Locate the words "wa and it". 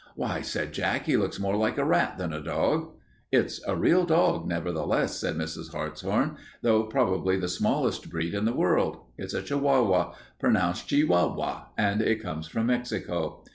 11.31-12.19